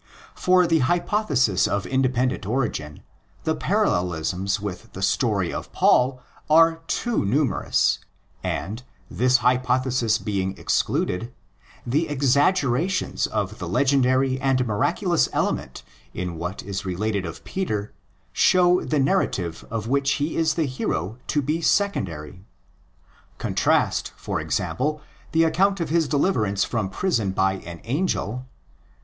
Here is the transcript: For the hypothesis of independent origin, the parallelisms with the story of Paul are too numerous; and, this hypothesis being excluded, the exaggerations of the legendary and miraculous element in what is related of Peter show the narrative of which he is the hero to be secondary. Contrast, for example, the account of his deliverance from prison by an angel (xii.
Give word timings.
For 0.33 0.65
the 0.65 0.79
hypothesis 0.79 1.67
of 1.67 1.85
independent 1.85 2.43
origin, 2.47 3.03
the 3.43 3.53
parallelisms 3.55 4.59
with 4.59 4.93
the 4.93 5.01
story 5.03 5.53
of 5.53 5.71
Paul 5.73 6.19
are 6.49 6.77
too 6.87 7.23
numerous; 7.23 7.99
and, 8.43 8.81
this 9.11 9.37
hypothesis 9.45 10.17
being 10.17 10.57
excluded, 10.57 11.31
the 11.85 12.09
exaggerations 12.09 13.27
of 13.27 13.59
the 13.59 13.67
legendary 13.67 14.39
and 14.41 14.65
miraculous 14.65 15.29
element 15.33 15.83
in 16.15 16.35
what 16.39 16.63
is 16.63 16.83
related 16.83 17.23
of 17.23 17.43
Peter 17.43 17.93
show 18.33 18.81
the 18.83 18.97
narrative 18.97 19.63
of 19.69 19.85
which 19.87 20.13
he 20.13 20.35
is 20.35 20.55
the 20.55 20.65
hero 20.65 21.19
to 21.27 21.43
be 21.43 21.61
secondary. 21.61 22.43
Contrast, 23.37 24.13
for 24.17 24.39
example, 24.39 24.99
the 25.31 25.43
account 25.43 25.79
of 25.79 25.89
his 25.89 26.07
deliverance 26.07 26.63
from 26.63 26.89
prison 26.89 27.29
by 27.29 27.57
an 27.67 27.79
angel 27.83 28.47
(xii. 28.47 28.97